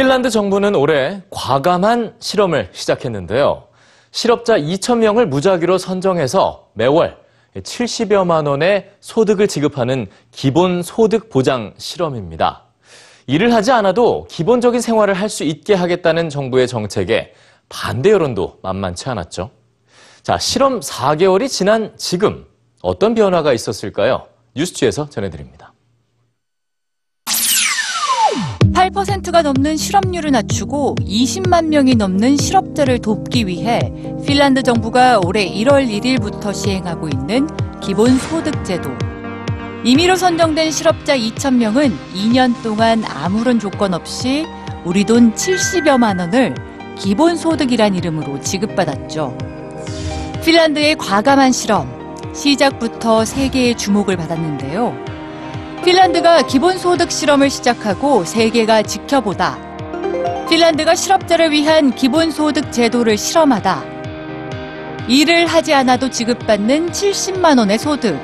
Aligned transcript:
핀란드 0.00 0.30
정부는 0.30 0.76
올해 0.76 1.20
과감한 1.28 2.14
실험을 2.20 2.70
시작했는데요. 2.72 3.64
실업자 4.10 4.56
2,000명을 4.58 5.26
무작위로 5.26 5.76
선정해서 5.76 6.70
매월 6.72 7.18
70여만 7.54 8.48
원의 8.48 8.92
소득을 9.00 9.46
지급하는 9.46 10.06
기본 10.30 10.82
소득 10.82 11.28
보장 11.28 11.74
실험입니다. 11.76 12.64
일을 13.26 13.52
하지 13.52 13.72
않아도 13.72 14.26
기본적인 14.30 14.80
생활을 14.80 15.12
할 15.12 15.28
수 15.28 15.44
있게 15.44 15.74
하겠다는 15.74 16.30
정부의 16.30 16.66
정책에 16.66 17.34
반대 17.68 18.10
여론도 18.10 18.60
만만치 18.62 19.10
않았죠. 19.10 19.50
자, 20.22 20.38
실험 20.38 20.80
4개월이 20.80 21.46
지난 21.46 21.92
지금 21.98 22.46
어떤 22.80 23.14
변화가 23.14 23.52
있었을까요? 23.52 24.26
뉴스취에서 24.56 25.10
전해드립니다. 25.10 25.69
8%가 28.72 29.42
넘는 29.42 29.76
실업률을 29.76 30.30
낮추고 30.30 30.96
20만 31.00 31.66
명이 31.66 31.96
넘는 31.96 32.36
실업자를 32.36 33.00
돕기 33.00 33.46
위해 33.46 33.92
핀란드 34.26 34.62
정부가 34.62 35.20
올해 35.24 35.46
1월 35.50 35.88
1일부터 35.88 36.54
시행하고 36.54 37.08
있는 37.08 37.48
기본소득제도. 37.80 38.90
임의로 39.84 40.16
선정된 40.16 40.70
실업자 40.70 41.16
2,000명은 41.16 41.92
2년 42.14 42.62
동안 42.62 43.02
아무런 43.04 43.58
조건 43.58 43.94
없이 43.94 44.46
우리 44.84 45.04
돈 45.04 45.34
70여만 45.34 46.20
원을 46.20 46.54
기본소득이란 46.98 47.94
이름으로 47.94 48.40
지급받았죠. 48.40 49.36
핀란드의 50.44 50.96
과감한 50.96 51.52
실험, 51.52 51.88
시작부터 52.34 53.24
세계의 53.24 53.76
주목을 53.76 54.16
받았는데요. 54.16 55.19
핀란드가 55.84 56.42
기본소득 56.42 57.10
실험을 57.10 57.48
시작하고 57.48 58.24
세계가 58.26 58.82
지켜보다. 58.82 59.58
핀란드가 60.50 60.94
실업자를 60.94 61.50
위한 61.52 61.94
기본소득 61.94 62.70
제도를 62.70 63.16
실험하다. 63.16 63.82
일을 65.08 65.46
하지 65.46 65.72
않아도 65.72 66.10
지급받는 66.10 66.90
70만 66.90 67.58
원의 67.58 67.78
소득. 67.78 68.20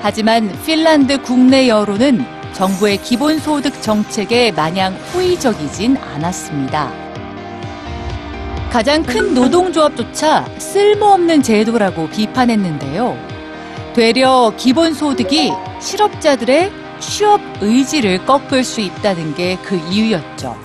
하지만 0.00 0.52
핀란드 0.64 1.20
국내 1.20 1.68
여론은 1.68 2.24
정부의 2.52 2.98
기본소득 2.98 3.82
정책에 3.82 4.52
마냥 4.52 4.94
호의적이진 5.12 5.96
않았습니다. 5.96 6.92
가장 8.70 9.02
큰 9.02 9.34
노동조합조차 9.34 10.46
쓸모없는 10.58 11.42
제도라고 11.42 12.08
비판했는데요. 12.08 13.18
되려 13.94 14.52
기본소득이 14.56 15.52
실업자들의 15.80 16.79
취업 17.00 17.40
의지를 17.60 18.24
꺾을 18.26 18.62
수 18.64 18.80
있다는 18.80 19.34
게 19.34 19.58
그 19.64 19.76
이유였죠. 19.90 20.56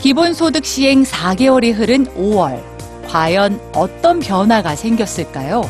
기본소득 0.00 0.64
시행 0.64 1.02
4개월이 1.02 1.72
흐른 1.74 2.06
5월, 2.14 2.62
과연 3.08 3.60
어떤 3.74 4.20
변화가 4.20 4.76
생겼을까요? 4.76 5.68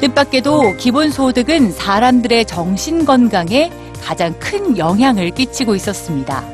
뜻밖에도 0.00 0.76
기본소득은 0.76 1.72
사람들의 1.72 2.44
정신 2.44 3.04
건강에 3.04 3.72
가장 4.04 4.38
큰 4.38 4.78
영향을 4.78 5.30
끼치고 5.30 5.74
있었습니다. 5.74 6.44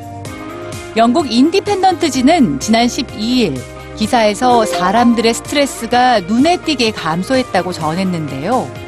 영국 0.97 1.31
인디펜던트지는 1.31 2.59
지난 2.59 2.87
12일 2.87 3.59
기사에서 3.97 4.65
사람들의 4.65 5.33
스트레스가 5.33 6.21
눈에 6.21 6.57
띄게 6.57 6.91
감소했다고 6.91 7.73
전했는데요. 7.73 8.84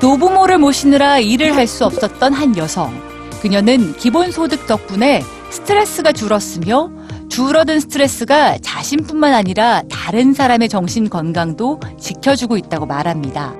노부모를 0.00 0.58
모시느라 0.58 1.18
일을 1.18 1.56
할 1.56 1.66
수 1.66 1.84
없었던 1.84 2.32
한 2.32 2.56
여성. 2.56 2.94
그녀는 3.40 3.94
기본소득 3.96 4.66
덕분에 4.66 5.22
스트레스가 5.50 6.12
줄었으며 6.12 6.90
줄어든 7.28 7.80
스트레스가 7.80 8.58
자신뿐만 8.58 9.34
아니라 9.34 9.82
다른 9.90 10.32
사람의 10.32 10.68
정신 10.68 11.08
건강도 11.08 11.80
지켜주고 11.98 12.56
있다고 12.56 12.86
말합니다. 12.86 13.54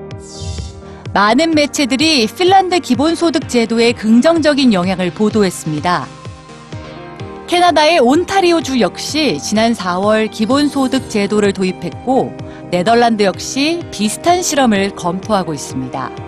많은 1.12 1.54
매체들이 1.54 2.26
핀란드 2.26 2.78
기본소득 2.80 3.48
제도의 3.48 3.94
긍정적인 3.94 4.72
영향을 4.72 5.10
보도했습니다. 5.10 6.06
캐나다의 7.46 8.00
온타리오주 8.00 8.80
역시 8.80 9.38
지난 9.42 9.72
4월 9.72 10.30
기본소득 10.30 11.08
제도를 11.08 11.52
도입했고 11.52 12.36
네덜란드 12.70 13.22
역시 13.22 13.82
비슷한 13.90 14.42
실험을 14.42 14.90
검토하고 14.90 15.54
있습니다. 15.54 16.25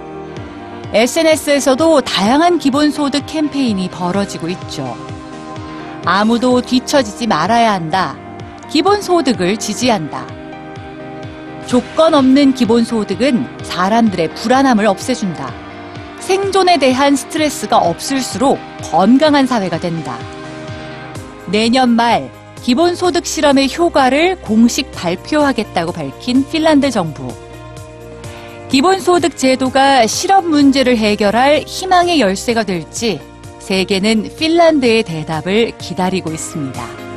SNS에서도 0.93 2.01
다양한 2.01 2.59
기본소득 2.59 3.27
캠페인이 3.27 3.91
벌어지고 3.91 4.49
있죠. 4.49 4.97
아무도 6.07 6.63
뒤처지지 6.63 7.27
말아야 7.27 7.73
한다. 7.73 8.17
기본소득을 8.71 9.59
지지한다. 9.59 10.27
조건 11.67 12.15
없는 12.15 12.55
기본소득은 12.55 13.59
사람들의 13.63 14.35
불안함을 14.35 14.87
없애준다. 14.87 15.53
생존에 16.21 16.79
대한 16.79 17.15
스트레스가 17.15 17.77
없을수록 17.77 18.59
건강한 18.83 19.47
사회가 19.47 19.79
된다. 19.79 20.19
내년 21.49 21.91
말 21.91 22.31
기본소득 22.63 23.27
실험의 23.27 23.75
효과를 23.75 24.37
공식 24.41 24.91
발표하겠다고 24.93 25.93
밝힌 25.93 26.49
핀란드 26.49 26.91
정부. 26.91 27.29
기본소득 28.69 29.39
제도가 29.39 30.07
실업 30.07 30.47
문제를 30.47 30.99
해결할 30.99 31.65
희망의 31.67 32.21
열쇠가 32.21 32.65
될지 32.65 33.19
세계는 33.61 34.37
핀란드의 34.39 35.05
대답을 35.05 35.73
기다리고 35.79 36.31
있습니다. 36.31 37.08